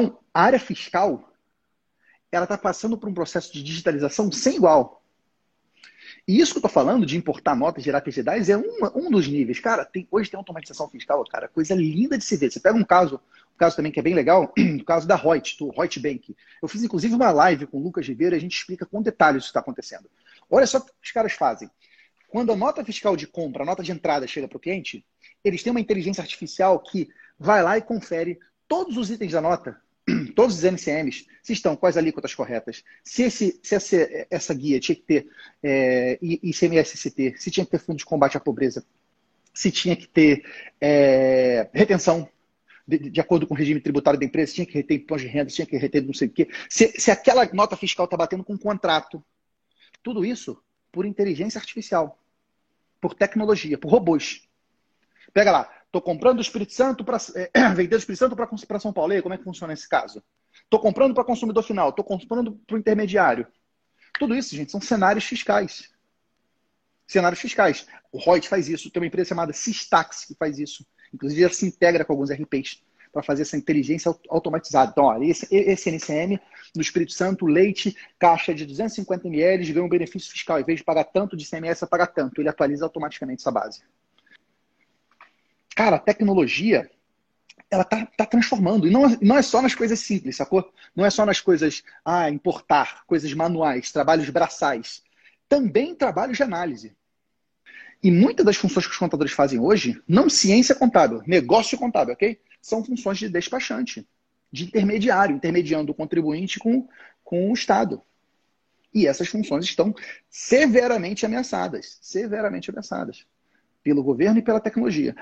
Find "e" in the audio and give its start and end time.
6.26-6.40, 18.34-18.38, 27.76-27.82, 59.12-59.20, 88.86-88.90, 98.02-98.10, 108.92-109.06, 114.38-114.42